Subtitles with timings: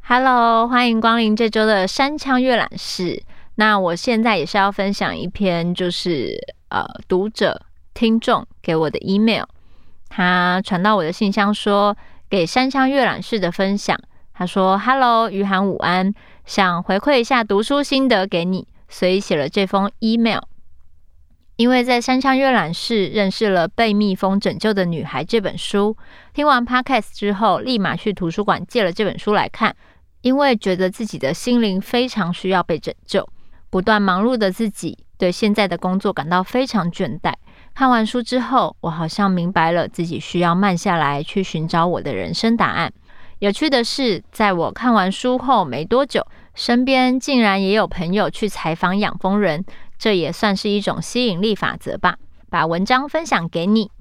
[0.00, 3.22] Hello，欢迎光临这周的山羌阅览室。
[3.56, 6.38] 那我现在也是要分享一篇，就是
[6.70, 7.60] 呃读者
[7.92, 9.44] 听众给我的 email，
[10.08, 11.96] 他传到我的信箱说
[12.30, 13.98] 给山羌阅览室的分享。
[14.32, 16.14] 他说：“Hello，余涵午安，
[16.48, 20.40] 想回馈一下读书心得给你，所以写了这封 email。
[21.56, 25.94] 因为在山羌阅览室认识了《被蜜蜂拯救的女孩》这本书，
[26.32, 29.76] 听完 podcast 之后，立马去图书馆借了这本书来看。”
[30.22, 33.28] 因为觉得自己的心灵非常需要被拯救，
[33.68, 37.34] 不断忙碌的自己对现在的工作感到非常倦怠。
[37.74, 42.90] 看完书之后，我好像明白了自己需要慢下来去寻找我的人生答案。
[43.38, 46.26] 有趣的是，在我看完书后没多久，
[46.58, 49.64] 身边竟然也有朋友去采访养蜂人，
[49.96, 52.16] 这也算是一种吸引力法则吧。
[52.50, 53.92] 把文章分享给你。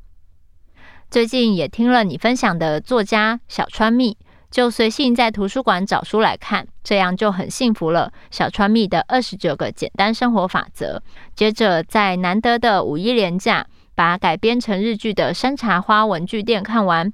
[1.12, 4.18] 最近也听了你分享的作家小川蜜。
[4.50, 8.12] 就随性在图书馆找书来看，这样就很幸福了。
[8.32, 11.04] 小川蜜的二十九个简单生活法则。
[11.36, 17.14] 接着在难得的五一连假，把改编成日剧的《山茶花文具店》看完，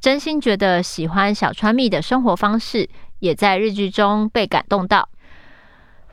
[0.00, 2.88] 真心觉得喜欢小川蜜的生活方式，
[3.26, 5.08] 也在日剧中被感动到。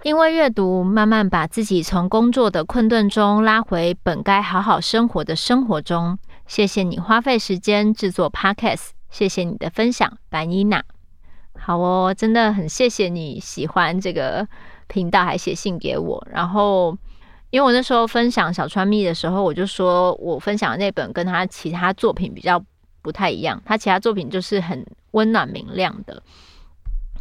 [0.02, 6.19] 因为阅读，慢慢把自己从工作的困顿中拉回本该好好生活的生活中。
[6.45, 8.89] 谢谢你花费时间制作 Podcast。
[9.09, 10.84] 谢谢你的分享，白妮娜。
[11.58, 14.45] 好哦，真的很谢谢你喜欢这个
[14.88, 16.28] 频道，还写信给我。
[16.30, 16.97] 然后，
[17.52, 22.61] 因为我那时候分享小川蜜的时候，我就说我分享的那本跟他其他作品比较
[23.02, 26.22] 不太一样，他其他作品就是很温暖明亮的。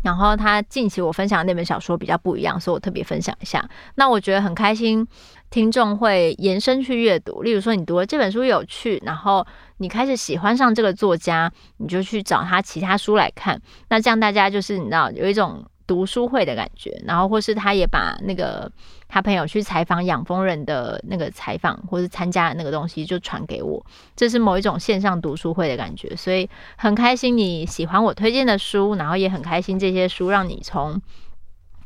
[0.02, 3.68] 然后他近期我分享的那本小说比较不一样，所以我特别分享一下。
[3.94, 5.06] 那我觉得很开心，
[5.50, 7.42] 听众会延伸去阅读。
[7.42, 9.46] 例如说，你读了这本书有趣，然后
[9.78, 13.60] 你开始喜欢上这个作家，你就去找他其他书来看。
[13.88, 15.64] 那这样大家就是你知道有一种。
[15.84, 18.70] 读书会的感觉，然后或是他也把那个
[19.12, 23.84] 他朋友去采访养蜂人的那个采访，或是参加的那个东西，就传给我。
[24.16, 30.98] 这是某一种线上读书会的感觉，所以很开心你喜欢我推荐的书，然后也很开心这些书让你从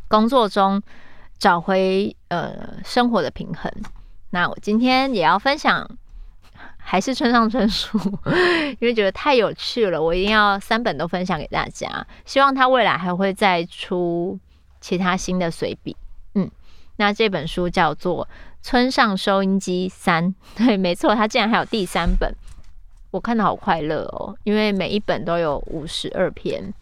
[0.06, 0.81] 工作中
[1.36, 3.72] 找回呃生活的平衡。
[4.31, 5.98] 那我今天也要分享。
[6.78, 7.98] 还是村上春树，
[8.78, 12.06] 因为觉得太有趣了，我一定要三本都分享给大家。
[12.25, 14.38] 希望他未来还会再出
[14.81, 15.97] 其他新的随笔。
[16.97, 18.25] 那这本书叫做
[18.62, 20.25] 《村上收音机三》，
[20.57, 22.34] 对，没错，它竟然还有第三本，
[23.11, 26.73] 我看得好快乐哦，因为每一本都有五十二篇，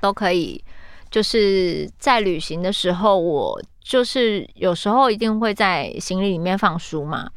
[0.00, 0.62] 都可以。
[1.10, 7.30] 就是在旅行的时候，我就是有时候一定会在行李里面放书嘛，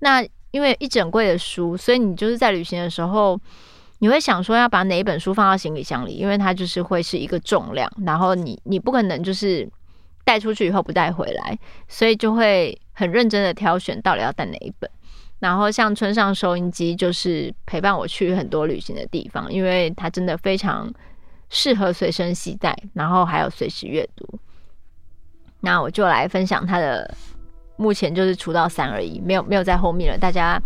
[0.00, 0.26] 那。
[0.52, 3.38] 因为一整柜的书，所以你就是在旅行的时候，
[3.98, 9.68] 你会想说要把哪一本书放到行李箱里，因为它就是会是一个重量，然后你你不可能就是
[10.26, 14.90] 带出去以后不带回来，所以就会很认真的挑选到底要带哪一本。
[15.38, 20.92] 然后像村上收音机，就是陪伴我去很多旅行的地方，因为它真的非常
[21.48, 24.38] 适合随身携带，然后还有随时阅读。
[25.60, 27.14] 那我就来分享它的。
[27.78, 30.16] 目前就是出到三而已，没有没有在后面了。
[30.16, 30.58] 大家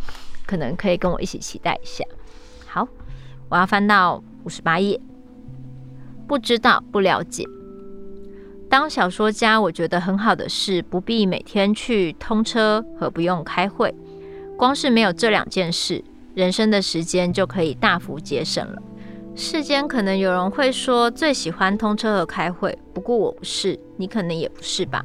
[0.46, 2.04] 可能可以跟我一起期待一下。
[2.68, 2.86] 好，
[3.48, 5.00] 我要翻到五十八页。
[6.28, 7.44] 不知道，不了解。
[8.70, 13.92] 当小说家，我觉得很好的是不必每天去通车和不用开会。
[14.56, 16.04] 光是没有这两件事，
[16.34, 18.80] 人生的时间就可以大幅节省了。
[19.34, 25.04] 世间可能有人会说最喜欢通车和开会，不过我不是，你可能也不是吧。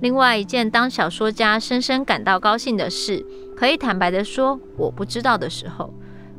[0.00, 3.24] 另外一件，当小说家深深感到高兴的事，
[3.56, 5.90] 可以坦白地说，我不知道的时候，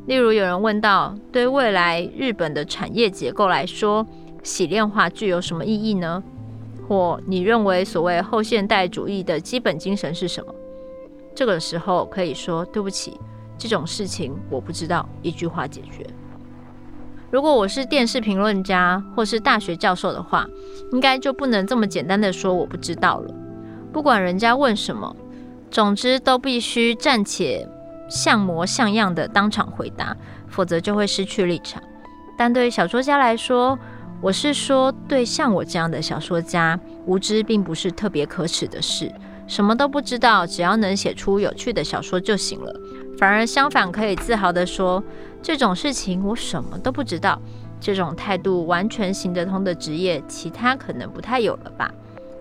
[0.06, 4.06] 例如有人问到，对未来日本的产业结构来说，
[4.44, 6.22] 洗炼化具有什么意义呢？
[6.88, 10.54] 或你认为所谓后现代主义的基本精神是什么？
[11.34, 13.20] 这个时候可以说对不起，
[13.58, 16.06] 这种事情我不知道，一句话解决。
[17.32, 20.48] 如果我是电视评论家或是大学教授的话，
[20.94, 23.34] 应该就不能这么简单的说我不知道了。
[23.92, 25.14] 不管人家问什么，
[25.70, 27.68] 总之都必须暂且
[28.08, 30.16] 像模像样的当场回答，
[30.48, 31.82] 否则就会失去立场。
[32.38, 33.78] 但对小说家来说，
[34.22, 39.12] 我是说，对像我这样的小说家，无知并不是特别可耻的事。
[39.48, 42.74] 什么都不知道，只要能写出有趣的小说就行了。
[43.20, 45.04] 反而相反，可以自豪地说，
[45.44, 47.40] 这种事情我什么都不知道。
[47.80, 51.92] 这种态度完全行得通的职业，其他可能不太有了吧。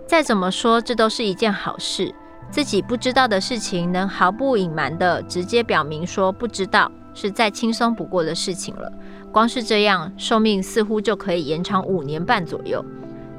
[0.07, 2.15] 再怎么说，这都是一件好事。
[2.51, 8.91] 自己不知道的事情，能毫不隐瞒地直接表明说不知道，是再轻松不过的事情了。
[9.35, 12.85] 光是这样，寿命似乎就可以延长五年半左右。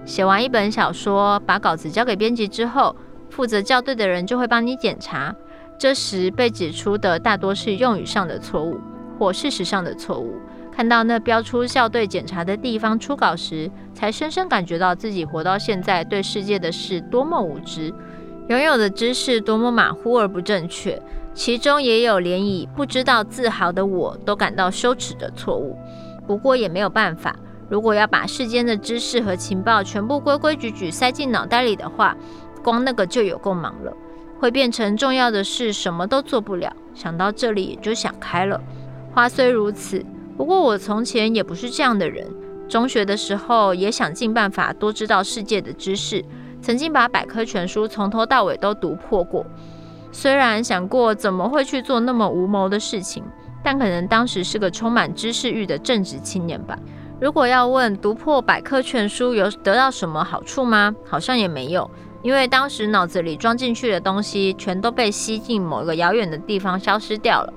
[0.04, 2.94] 写完一本小说，把稿子交给编辑之后，
[3.30, 5.34] 负责校对的人就会帮你检查。
[5.80, 8.78] 这时被指出的大多是用语上的错误
[9.18, 10.36] 或事实上的错误。
[10.70, 17.94] 看到那标出校对检查的地方初稿时，才深深感觉到自己活到现在对世界的事多么无知。
[18.50, 21.02] 拥有的知识多么马虎而不正确，
[21.36, 25.78] 其中也有连以不知道自豪的我都感到羞耻的错误。
[26.26, 27.36] 不过也没有办法，
[27.70, 32.16] 如果要把世间的知识和情报全部规规矩矩塞进脑袋里的话，
[32.64, 33.94] 光那个就有够忙了，
[34.40, 36.74] 会变成重要的事什么都做不了。
[36.94, 38.60] 想到这里也就想开了。
[39.14, 40.04] 话虽如此，
[40.38, 42.26] 不过我从前也不是这样的人。
[42.68, 46.24] 中学的时候也想尽办法多知道世界的知识。
[46.62, 49.46] 曾经把百科全书从头到尾都读破过，
[50.18, 53.22] 虽然想过怎么会去做那么无谋的事情，
[53.62, 56.80] 但可能当时是个充满知识欲的正直青年吧。
[57.20, 60.96] 如果要问读破百科全书有得到什么好处吗？
[61.06, 61.92] 好像也没有，
[62.22, 67.54] 因为当时脑子里装进去的东西全都被吸进某个遥远的地方消失掉了，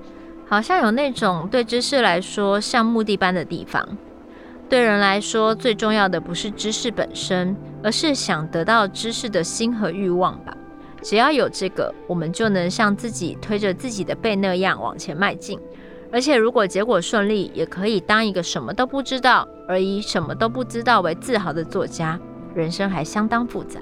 [0.49, 3.89] 好像有那种对知识来说像墓地般的地方。
[4.69, 10.53] 对人来说，最重要的不是知识本身，而是想得到知识的心和欲望吧。
[11.03, 15.59] 只要有这个，我们就能像自己推着自己的背那样往前迈进。
[16.11, 22.19] 而且，如果结果顺利，也可以当一个什么都不知道而以什么都不知道为自豪的作家。
[22.55, 23.81] 人生还相当复杂。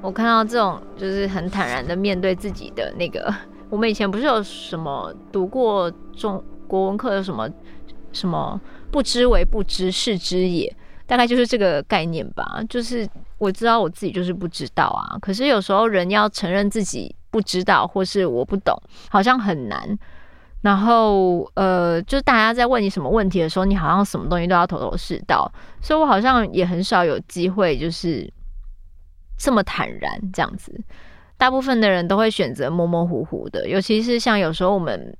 [0.00, 3.32] 我看到这种就是很坦然的面对自己的那个，
[3.68, 7.48] 我们以前不是有什么读过中国文课有什么？
[8.10, 8.60] 什么
[8.90, 10.74] 不知为不知，是知也，
[11.06, 12.60] 大概就是这个概念吧。
[12.68, 13.08] 就是
[13.38, 18.76] 我知道我自己就是不知道啊，可是有时候人要承认自己不知道或是我不懂，
[19.10, 19.98] 好像很难。
[20.60, 25.50] 然后呃，就是大家在问你什么问题的时候，你好像什么东西都要头头是道，
[25.80, 28.32] 所以我好像也很少有机会就是
[29.36, 30.72] 这么坦然这样子。
[31.36, 35.16] 大部分的人都会选择模模糊糊的，尤其是像有时候我们。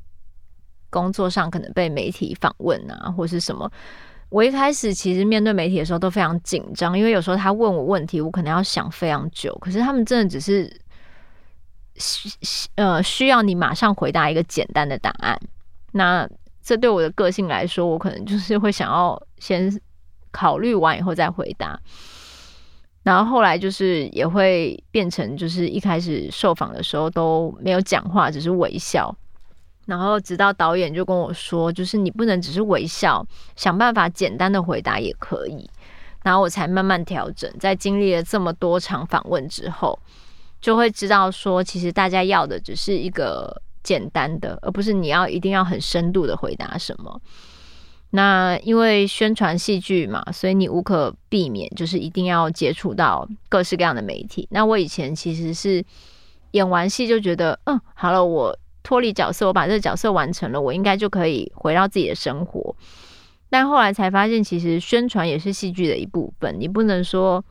[0.92, 3.72] 工作上可能被媒体访问啊，或是什么。
[4.32, 9.54] 我一开始其实面对媒体的时候都非常紧张，因为有时候他问我问题，我可能要想非常久。
[9.60, 10.74] 可是他们真的只是
[11.96, 12.30] 需
[12.76, 15.38] 呃需要你马上回答一个简单的答案。
[15.92, 16.26] 那
[16.62, 19.70] 这对我的个性来说，我可能就是会想要先
[20.30, 21.78] 考虑完以后再回答。
[23.02, 29.14] 然后后来就是也会变成，就是一开始受访的时候都没有讲话，只是微笑。
[29.86, 33.26] 然后直到导演就跟我说，就是你不能只是微笑，
[33.56, 35.68] 想办法简单的回答也可以。
[36.22, 39.98] 然后我才慢慢调整，在经历了这么多场访问之后，
[40.60, 47.20] 就会知道说，其实大家要的只是一个简单的，而不是你要一定要很深度的回答什么。
[48.10, 54.46] 那因为宣传戏剧嘛，所以你无可避免就是一定要接触到各式各样的媒体。
[54.52, 55.84] 那我以前其实是
[56.52, 58.56] 演完戏就觉得，嗯，好了，我。
[58.82, 62.74] 脱离角色，我把这个角色完成了，我应该就可以回到自己的生活。
[63.48, 66.56] 但后来才发现，其实宣传也是戏剧的一部分。
[66.58, 67.44] 你不能说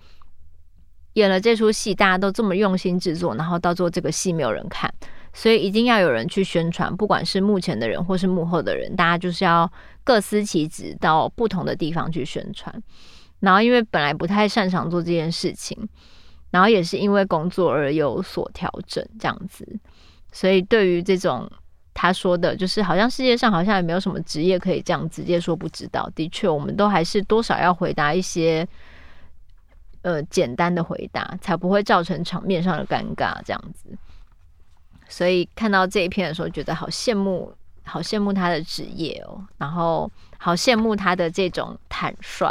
[1.14, 4.92] 演了这出戏，大家都这么用心制作，然后到做这个戏没有人看，
[5.32, 6.96] 所以一定要有人去宣传。
[6.96, 9.72] 不管是幕前的人或是幕后的人，大家就是要
[10.04, 12.82] 各司其职，到不同的地方去宣传。
[13.40, 15.88] 然后因为本来不太擅长做这件事情，
[16.50, 19.80] 然后也是因为工作而有所调整，这样子。
[20.32, 21.50] 所以，对于这种
[21.94, 26.10] 他说的，就是好像世界上好像也没有什么职业可以这样直接说不知道。
[26.16, 28.68] 的确，我们都还是多少要回答一些
[30.02, 33.90] 呃简单的回答，才不会造成场面上的尴尬这样子。
[35.10, 42.50] 所以看到这一篇的时候，觉得好羡慕，好羡慕他的职业哦，然后好羡慕他的这种坦率。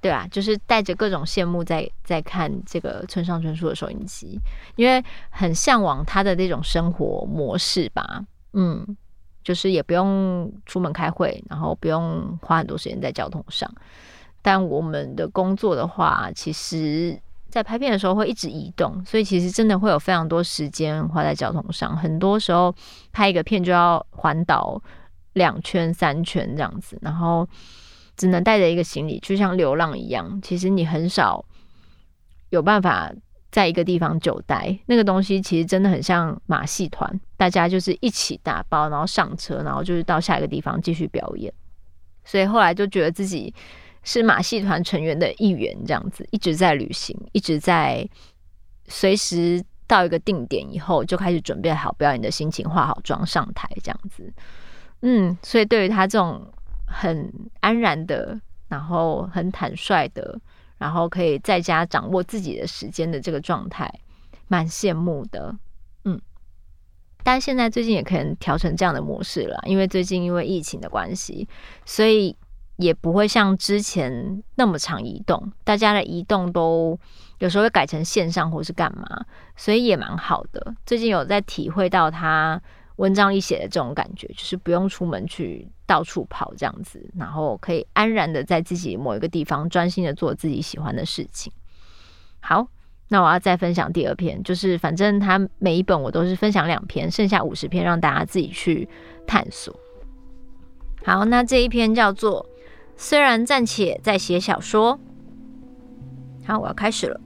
[0.00, 4.40] 对啊，就是带着各种羡慕在在看这个村上春树的收音机，
[4.76, 8.24] 因为很向往他的那种生活模式吧。
[8.54, 8.96] 嗯，
[9.44, 13.70] 就是也不用出门开会，然后不用花很多时间在交通上。
[14.40, 21.94] 但我们的工作的话，其实在拍片的时候会一直移动，所以其实真的会有非常多时间花在交通上。
[21.94, 22.74] 很多时候
[23.12, 24.82] 拍一个片就要环岛
[25.34, 27.46] 两圈三圈这样子，然后。
[28.20, 30.38] 只能带着一个行李，就像流浪一样。
[30.42, 31.42] 其实你很少
[32.50, 33.10] 有办法
[33.50, 34.78] 在一个地方久待。
[34.84, 41.50] 那个东西其实真的很像马戏团，大家就是一起打包，然后上车，然后就是到下一个地方继续表演。
[42.22, 43.54] 所以后来就觉得自己
[44.02, 48.06] 是马戏团成员的一员，这样子一直在旅行，一直在
[48.86, 54.30] 随时到一个定点以后就开始准备好表演的心情，化好妆上台这样子。
[55.00, 56.46] 嗯，所以对于他这种
[56.92, 60.38] 很安然的，然后很坦率的，
[60.76, 63.88] 然后可以在家掌握自己的时间的这个状态，
[64.48, 65.56] 蛮羡慕的。
[66.04, 66.20] 嗯，
[67.22, 71.48] 但现在最近也可能调成这样的模式了，因为最近因为疫情的关系，
[71.84, 72.36] 所以
[72.76, 76.98] 也不会像之前那么常移动，大家的移动都
[77.38, 79.24] 有时候会改成线上或是干嘛，
[79.56, 80.74] 所以也蛮好的。
[80.84, 82.60] 最近有在体会到他。
[82.96, 91.52] 文章里写的这种感觉，就是不用出门去到处跑这样子，然后可以安然的在自己某一个地方专心的做自己喜欢的事情。
[92.38, 92.68] 好，
[93.08, 98.88] 那我要再分享第二篇，就是反正他每一本我都是分享两篇，剩下五十篇让大家自己去
[99.26, 99.74] 探索。
[101.04, 102.46] 好，那这一篇叫做
[102.96, 105.00] “虽然暂且在写小说”。
[106.46, 107.20] 好，我要开始了。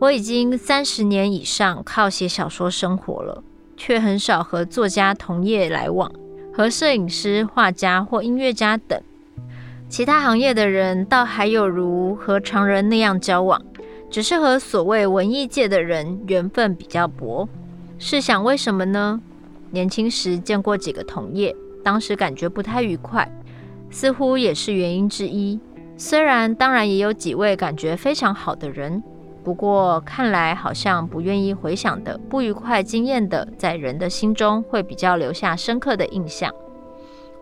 [0.00, 3.44] 我已经三十年以上靠写小说生活了。
[3.76, 6.08] 却很少和作家同业来往，
[6.56, 9.00] 和摄影师、画家或音乐家等
[9.88, 13.60] 其他行业的人，倒还有如和常人那样交往，
[14.08, 17.48] 只是和所谓文艺界的人缘分比较薄。
[17.98, 19.20] 试想为什么呢？
[19.72, 23.28] 年轻时见过几个同业，当时感觉不太愉快，
[23.90, 25.58] 似乎也是原因之一。
[25.96, 29.02] 虽然当然也有几位感觉非常好的人。
[29.44, 36.50] 不过看来好像不愿意回想的不愉快经验的，在人的心中会比较留下深刻的印象。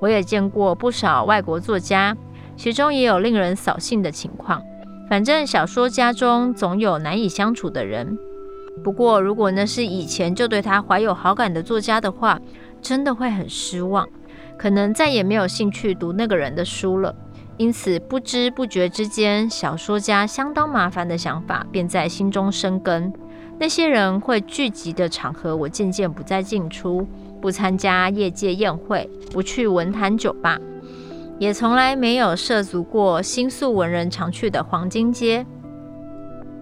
[0.01, 2.17] 我也见过不少外国作家，
[2.57, 4.61] 其中也有令人扫兴的情况。
[5.09, 8.19] 反正小说家中总有难以相处的人。
[8.83, 12.41] 不过如果那是以前就对他怀有好感的作家的话，
[12.81, 14.09] 真的会很失望，
[14.59, 17.15] 可能再也没有兴趣读那个人的书了。
[17.59, 23.13] 因此，不知不觉之间，小说家相当麻烦的想法便在心中生根。
[23.59, 27.07] 那些人会聚集的场合，我渐渐不再进出，
[27.41, 30.59] 不参加业界宴会，不去文坛酒吧，
[31.39, 35.47] 也从来没有涉足过新宿文人常去的黄金街。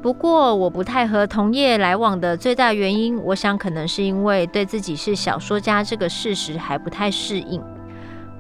[0.02, 7.62] 不过，我不太和同业来往的最大原因，我想可能是因为对自己是小说家这个事实还不太适应。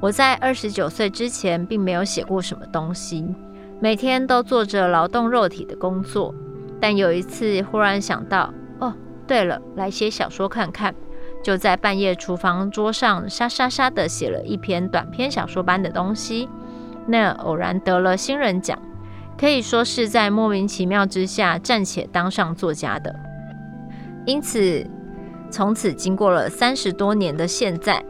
[0.00, 3.34] 我在二十九岁之前并没有写过什么东西，
[3.80, 6.34] 每天都做着劳动肉体的工作。
[6.80, 8.94] 但有一次忽然想到，哦，
[9.26, 10.94] 对了，来写小说看看，
[11.44, 16.48] 就在半夜厨房桌上沙沙沙地写了一篇短篇小说般的东西。
[17.06, 18.78] 那偶然得了新人奖，
[19.38, 23.14] 可以说是在莫名其妙之下暂且当上作家的。
[24.24, 24.86] 因此，
[25.50, 28.02] 从此经过了三十多年的现在。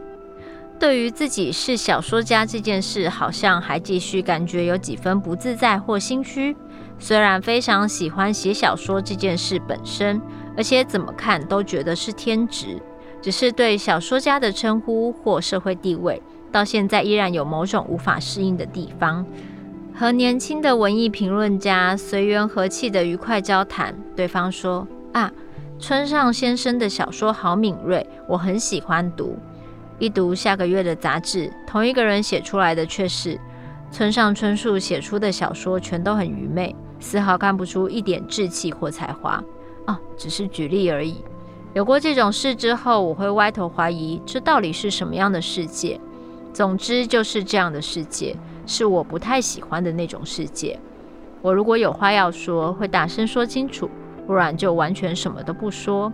[0.81, 6.57] 对于自己是小说家这件事，好像还继续感觉有几分不自在或心虚。
[6.97, 10.19] 虽然非常喜欢写小说这件事本身，
[10.57, 12.81] 而且怎么看都觉得是天职，
[13.21, 16.19] 只是对小说家的称呼或社会地位，
[16.51, 19.23] 到现在依然有某种无法适应的地方。
[19.93, 25.31] 和年轻的文艺评论家随缘和气的愉快交谈，对方说：“啊，
[25.77, 29.37] 村上先生的小说好敏锐，我很喜欢读。”
[30.01, 33.39] 一读下个月的杂志，同一个人写出来的却是
[33.91, 39.39] 村上春树写出的小说，全都很愚昧，丝毫看不出一点志气或才华。
[39.85, 41.23] 哦，只是举例而已。
[41.75, 46.01] 有过这种事之后，我会歪头怀疑，这到底是什么样的世界？
[46.51, 50.79] 总之就是这样的世界，是我不太喜欢的那种世界。
[51.43, 53.87] 我如果有话要说，会大声说清楚，
[54.25, 56.11] 不然就完全什么都不说。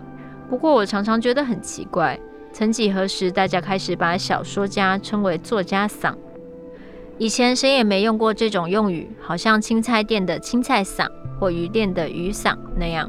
[0.49, 2.19] 不过我常常觉得很奇怪。
[2.57, 6.17] 曾几何时，大家开始把小说家称为作家桑。
[7.19, 11.07] 以前谁也没用过这种用语，好像青菜店的青菜桑
[11.39, 13.07] 或鱼店的鱼桑那样。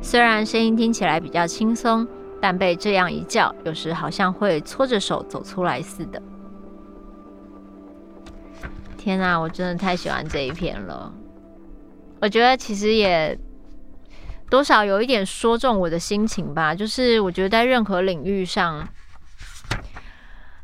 [0.00, 2.06] 虽然声音听起来比较轻松，
[2.40, 6.22] 但被这样一叫，有时好像会搓着手走出来似的。
[8.96, 11.12] 天哪，我真的太喜欢这一篇了。
[12.20, 13.36] 我觉得其实也。
[14.54, 18.88] 多少有一点说中我的心情吧，就是我觉得在任何领域上，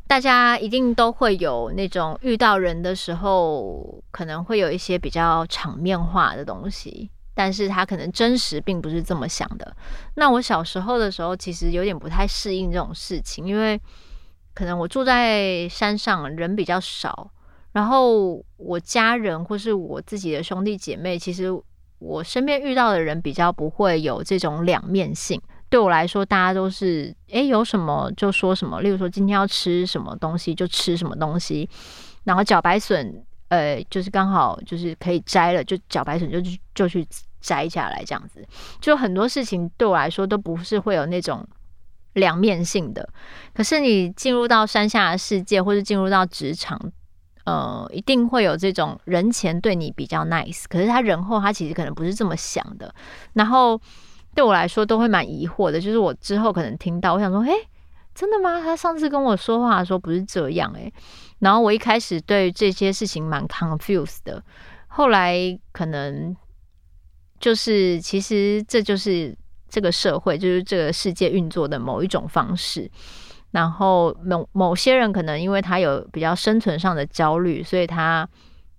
[0.07, 9.75] 大家一定都会有那种遇到人的时候，可能会有一些比较场面化的东西，但是他可能真实并不是这么想的。
[10.15, 13.77] 那我小时候的时候，其实有点不太适应这种事情，因为
[14.53, 17.29] 可能我住在山上，人比较少，
[17.73, 21.61] 然后我家人或是我自己的兄弟姐妹，其实。
[22.01, 25.39] 我身边遇到的人比较不会有这种两面性。
[25.69, 28.81] 对我来说，大家都是诶，有什么就说什么。
[28.81, 31.69] 例如说，今天要吃什么东西就吃什么东西。
[32.23, 37.07] 然后茭白笋，呃，就是刚好就是可以摘了，就茭白笋就去就去
[37.39, 38.45] 摘下来这样子。
[38.81, 41.47] 就很多事情对我来说都不是会有那种
[42.13, 43.07] 两面性的。
[43.53, 46.91] 可是你进入到山下的世界，或是进入到职场，
[47.51, 52.93] 呃，一定会有这种人前对你比较 nice，可是他人后他其实可能不是这么想的。
[53.33, 53.77] 然后
[54.33, 57.53] 对我来说都会蛮疑惑的，就是我之后可能听到，我想说，诶，
[58.15, 58.61] 真的吗？
[58.61, 60.93] 他上次跟我说话的时候不是这样诶。
[61.39, 64.41] 然后我一开始对这些事情蛮 confused 的，
[64.87, 65.37] 后来
[65.73, 66.33] 可能
[67.37, 72.89] 就是其实这就是这个社会，就是这个世界运作的某一种方式。
[73.51, 78.27] 然后某某些人可能因为他有比较生存上的焦虑，所以他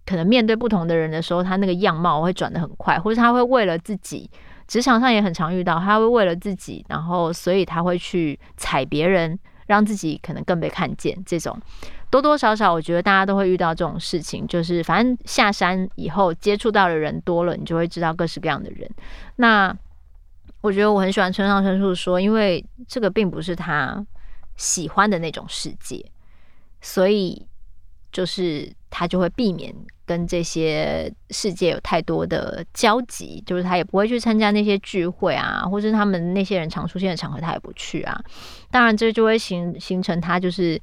[0.05, 4.31] 可能面对不同的人的时候，他那个样貌会转得很快，或者他会为了自己，
[4.67, 9.39] 职场上也很常遇到，他会为了自己，然后所以他会去踩别人。
[9.67, 11.57] 让自己可能更被看见，这种
[12.11, 14.47] 多多少少，我觉得大家都会遇到这种事情。
[14.47, 18.91] 就是反正下山以后接触到的人多了，你就会知道各式各样的人。
[19.37, 19.75] 那
[20.61, 24.05] 我觉得我很喜欢村上春树说，因为这个并不是他
[24.63, 26.05] 喜欢的那种世界，
[26.81, 27.45] 所以
[28.13, 29.75] 就是他就会避免。
[30.05, 38.21] 跟这些世界有太多的交集，就是他也不会去参加那些聚会啊，或者他们那些人常出现的场合，他也不去啊。
[38.71, 40.79] 当然，这就会形形成他就是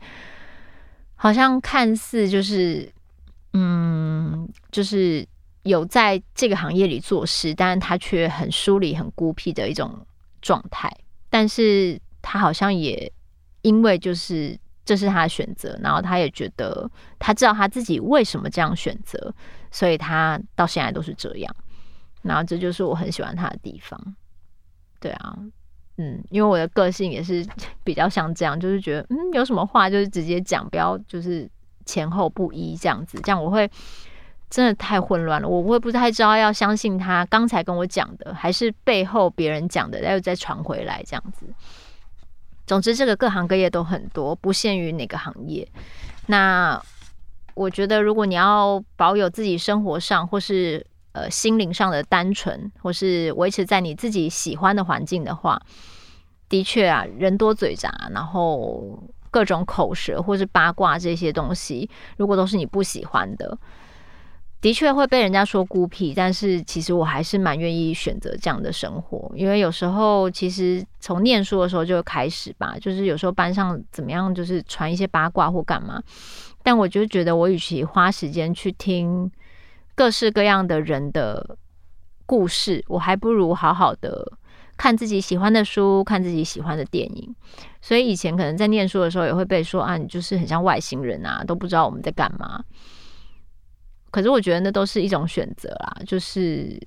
[1.16, 2.92] 好像看似就是
[3.54, 5.24] 嗯，就是
[5.64, 9.94] 有在这个行业里做事，但是他却很疏离、很孤僻的一种
[10.42, 10.90] 状态。
[11.30, 13.12] 但是他好像也
[13.62, 14.58] 因为就是。
[14.86, 16.90] 这是他的选择，然后他也觉得
[17.20, 19.32] 他知道他自己为什么这样选择，
[19.70, 21.56] 所以他到现在都是这样。
[22.24, 24.16] 然后这就是我很喜欢他的地方。
[25.00, 25.38] 对啊，
[25.98, 27.46] 嗯，因为我的个性也是
[27.86, 31.48] 比较像这样，就是觉得嗯，有什么话就是直接讲，不要就是
[31.86, 33.70] 前后不一这样子，这样我会
[34.50, 41.46] 真的太混乱了，我会不太知道要相信他刚才跟我讲的，还是背后别人讲的，然后再传回来这样子。
[42.70, 45.68] 总之，这个各行各业都很多，不限于哪个行业。
[46.28, 46.80] 那
[47.56, 55.60] 我觉得，如果你要保有自己生活上或是呃心灵上的单纯，或是维持在你自己喜欢的环境的话，
[56.48, 59.02] 的确啊，人多嘴杂，然后
[59.32, 63.58] 各种口舌或是八卦这些东西，如果都是你不喜欢的。
[64.62, 76.04] 的确会被人家说孤僻，但是其实我还是蛮愿意选择这样的生活，因为有时候其实从念书的时候就开始吧，就是有时候班上怎么样，就是传一些八卦或干嘛，
[76.62, 79.32] 但我就觉得我与其花时间去听
[79.96, 81.58] 各式各样的人的
[82.26, 84.30] 故事，我还不如好好的
[84.76, 87.34] 看自己喜欢的书，看自己喜欢的电影。
[87.82, 92.62] 所以以前可能在念书的时候也会被说啊，你就是很像外星人啊，都不知道我们在干嘛。
[94.12, 96.80] 可是我觉得那都是一种选择啦，就是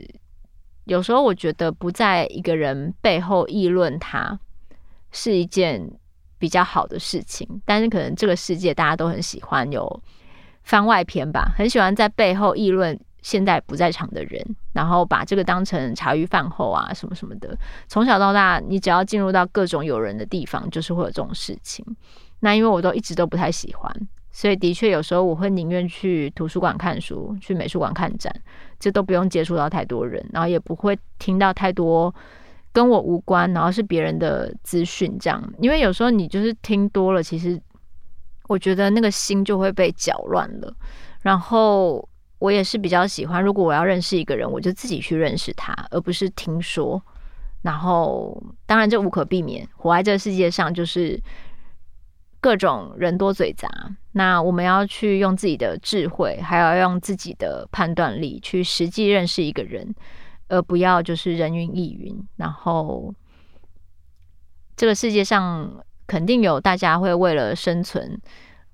[0.84, 4.38] 有时候我觉得不在一个人背后议论他
[5.10, 5.90] 是一件
[6.38, 10.02] 比较好的事情，但是可能这个世界大家都很喜欢有
[10.64, 17.56] 番外篇吧，很喜欢在背后议论现在不在场的人，然后把这个当成茶余饭后啊什么什么的。
[17.86, 21.84] 从小到大，你只要进入到各种有人的地方，就是会有这种事情。
[22.40, 24.08] 那因为我都一直都不太喜欢。
[24.34, 28.34] 所以的确，有时候我会宁愿去图书馆看书，去美术馆看展，
[28.80, 32.12] 这都不用接触到太多人，然后也不会听到太多
[32.72, 35.52] 跟我无关，然后是别人的资讯这样。
[35.58, 37.60] 因为有时候你就是听多了，其实
[38.48, 40.74] 我觉得那个心就会被搅乱了。
[41.20, 47.00] 然后我也是比较喜欢，如果我要认识一个人，我就自己去认识他，而不是听说。
[47.60, 51.20] 然后当然这无可避免，活在这个世界上就是。
[52.40, 53.68] 各种人多嘴杂，
[54.12, 59.94] 那我们要去用自己的智慧，还要用自己的判断力去实际认识一个人，
[60.48, 62.14] 而不要就是人云亦云。
[62.36, 63.14] 然后，
[64.76, 68.20] 这个世界上肯定有大家会为了生存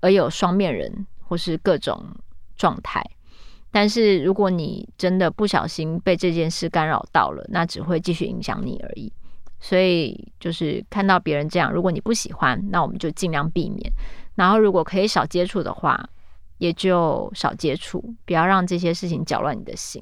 [0.00, 2.04] 而有双面人或是各种
[2.56, 3.04] 状态，
[3.70, 9.12] 但是如果你真的不小心被这件事干扰到了，那只会继续影响你而已。
[9.60, 13.92] 所以就是看到别人这样，如果你不喜欢，那我们就尽量避免。
[14.38, 16.08] 然后如果可以少接触的话，
[16.58, 20.00] 也就少接触，不要让这些事情搅乱你的心。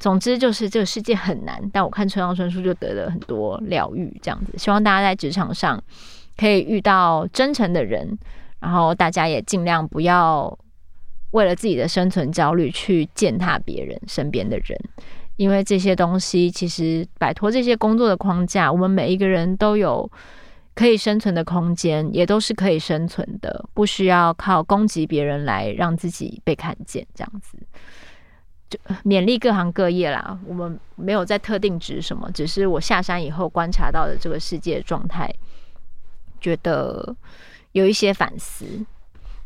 [0.00, 4.52] 总之就是这个世界很难，但我看村上春树就得了很多疗愈，这样子。
[4.58, 5.80] 希望大家在职场上
[6.36, 8.18] 可以遇到真诚的人，
[8.58, 10.58] 然后大家也尽量不要
[11.30, 14.76] 为了自己的生存焦虑去践踏别人身边的人。
[15.36, 20.10] 因为这些东西，其实摆脱这些工作的框架，我们每一个人都有
[20.74, 27.56] 可以生存的空间，也都是可以生存的，不需要靠攻击别人来让自己被看见，这样子。
[28.68, 35.32] 就勉励各行各业啦，我们没有在特定指什么，只是我下山以后观察到的这个世界状态，
[36.40, 37.14] 觉得
[37.72, 38.64] 有一些反思。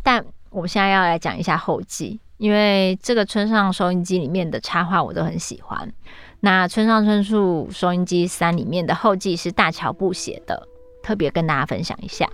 [0.02, 5.92] 但我现在要来讲一下后记，因为这个村上收音机里面的插画我都很喜欢。
[6.40, 10.66] 那村上春树收音机三里面的后记是大桥布写的，
[11.02, 12.28] 特别跟大家分享一下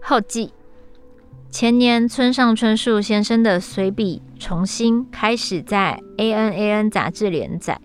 [0.00, 0.52] 后记。
[1.50, 7.80] 前年，村上春树先生的随笔重新开始在 ANAN 杂志连载，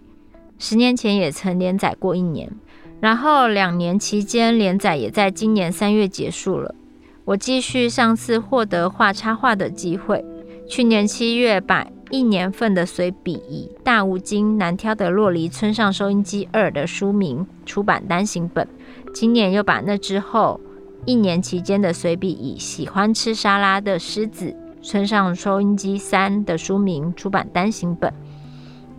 [0.60, 2.52] 十年前也曾连载过一年，
[3.00, 6.76] 然后两年期间连载也在今年三月结束了。
[7.24, 10.26] 我继续上次获得画插画的机会，
[10.68, 18.68] 去年七月把一年份的随笔以《大无精难挑的洛梨村上收音机二》的书名出版单行本，
[19.12, 20.62] 今年又把那之后。
[21.06, 28.14] 一年期间的随笔以喜欢吃沙拉的狮子村上收音机三的书名出版单行本。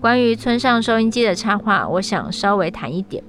[0.01, 3.23] 关于村上收音机的插画，我想稍微谈一点。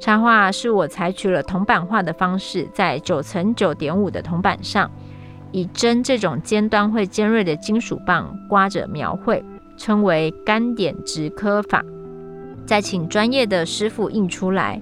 [0.00, 4.90] 插画是我采取了铜版画的方式，在九乘九点五的铜板上，
[5.56, 9.42] 以针这种尖端会尖锐的金属棒刮着描绘，
[9.78, 11.82] 称为干点直刻法，
[12.66, 14.78] 再请专业的师傅印出来。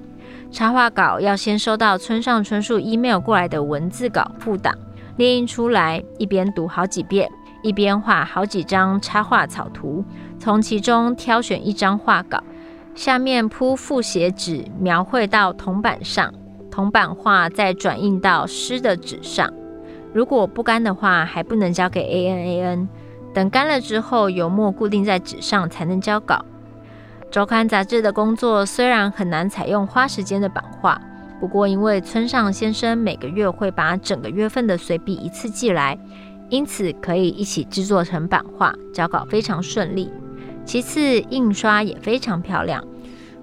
[0.50, 4.76] 插画稿要先收到村上春树 email 过来的文字稿附档，
[5.16, 7.30] 列印出来，一边读好几遍，
[7.62, 10.04] 一边画好几张插画草图，
[10.40, 12.42] 从其中挑选一张画稿，
[12.96, 16.34] 下面铺复写纸，描绘到铜板上，
[16.68, 19.48] 铜版画再转印到湿的纸上。
[20.14, 22.87] 如果不干的话，还不能交给 ANAN，
[23.35, 26.44] 等干了之后，油墨固定在纸上才能交稿。
[27.33, 31.00] 周刊杂志的工作虽然很难采用花时间的版画，
[31.40, 35.98] 不过因为村上先生每个月会把整个月份的随笔一次寄来，
[36.48, 40.12] 因此可以一起制作成版画，交稿非常顺利。
[40.64, 42.87] 其次，印刷也非常漂亮。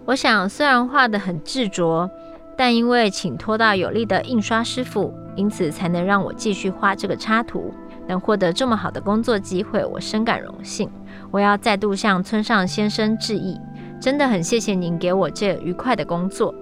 [0.05, 2.09] 我想，虽然画得很执着，
[2.57, 7.73] 但因为请托到有力的印刷师傅，因此才能让我继续画这个插图，
[8.07, 10.89] 能获得这么好的工作机会，我深感荣幸。
[11.29, 13.57] 我要再度向村上先生致意。
[13.99, 16.53] 真的很谢谢您给我这愉快的工作。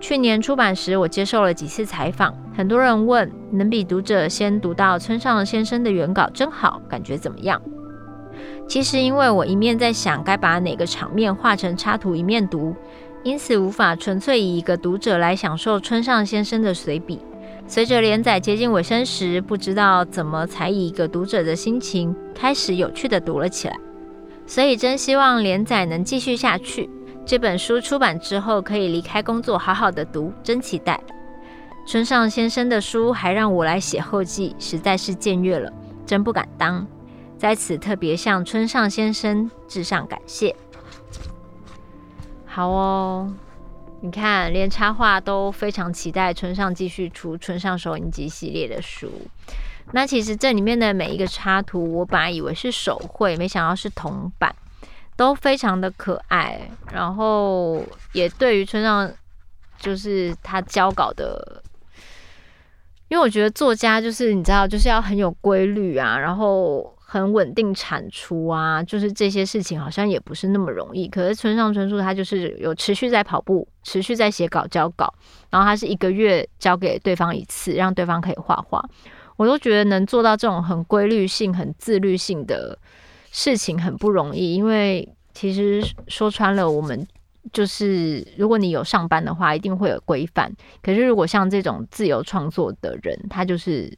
[0.00, 7.60] 去年出版时，我接受了几次采访，很多人问能比读者先读到村上先生的原稿真好，感觉怎么样？
[8.68, 12.74] 其实因为我一面在想该把哪个场面画成插图，一面读，
[13.22, 17.20] 因此无法纯粹以一个读者来享受村上先生的随笔。
[17.66, 23.76] 随着连载接近尾声时，不知道怎么才以一个读者的心情开始有趣的读了起来。
[24.46, 26.88] 所以真希望连载能继续下去。
[27.24, 31.00] 这本书出版之后，可以离开工作，好好的读，真期待。
[31.86, 35.72] 村上先生的书还让我来写后记，实在是僭越了，
[36.04, 36.86] 真不敢当。
[37.38, 40.54] 在此特别向村上先生致上感谢。
[42.44, 43.32] 好哦，
[44.04, 49.10] 你看，连插画都非常期待村上继续出村上收音机系列的书。
[49.92, 54.54] 那其实这里面的每一个插图，我本来以为是手绘，没想到是铜版，
[55.16, 56.60] 都非常的可爱。
[56.92, 59.10] 然后也对于村上，
[59.78, 61.62] 就是他交稿的，
[63.08, 71.06] 因为我觉得作家就是你知道，就是要很有规律啊，然后很稳定产出啊，就是这些事情好像也不是那么容易。
[71.06, 75.14] 可是村上春树他就是有持续在跑步，持续在写稿交稿，
[75.48, 78.84] 然后他是一个月交给对方一次，让对方可以画画。
[79.36, 82.76] 我都觉得能做到这种很规律性、很自律性的
[83.30, 87.06] 事情很不容易，因为其实说穿了，我们
[87.52, 90.52] 就是如果你有上班的话，一定会有规范。
[90.82, 93.96] 可是如果像这种自由创作的人，他就是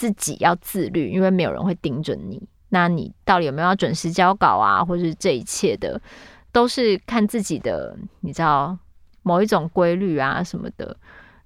[0.00, 2.42] 自己要自律，因为没有人会盯着你。
[2.70, 6.00] 那你到底有没有要准时交稿啊，或者是这一切的，
[6.52, 8.78] 都是看自己的，你知道
[9.22, 10.96] 某一种规律啊什么的。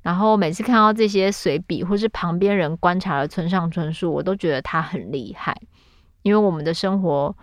[0.02, 5.60] 然后每次看到这些随笔，或是旁边人观察了村上春树，我都觉得他很厉害。
[6.22, 7.36] 因为我们的生活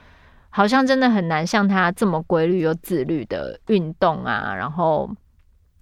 [0.49, 5.09] 好像真的很难像他这么规律又自律的运动啊，然后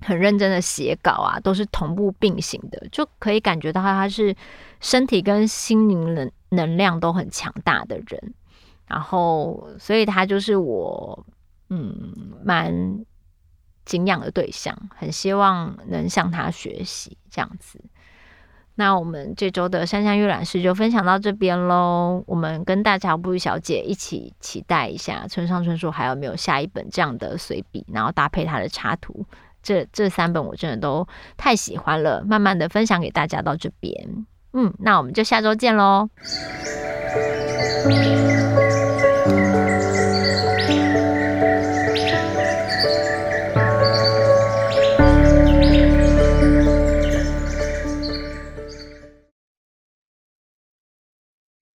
[0.01, 4.33] 很认真的写稿啊，都是同步并行的，就可以感觉到他是
[4.79, 8.33] 身体跟心灵能能量都很强大的人。
[8.87, 11.25] 然后，所以他就是我
[11.69, 12.13] 嗯
[12.43, 13.05] 蛮。
[13.85, 17.83] 敬仰的对象，很希望能向他学习这样子。
[18.75, 22.23] 那我们这周的山羌阅览室就分享到这边喽。
[22.27, 29.25] 我们跟大乔布小姐一起期待一下村上春树还有没有下一本这样的随笔，然后搭配他的插图，
[29.63, 34.27] 这这三本我真的都太喜欢了，慢慢的分享给大家到这边。
[34.53, 36.09] 嗯，那我们就下周见喽。